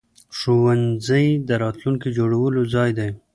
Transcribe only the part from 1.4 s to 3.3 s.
د راتلونکي جوړولو ځای دی.